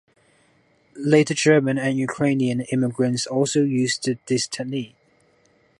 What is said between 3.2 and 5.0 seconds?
also used this technique.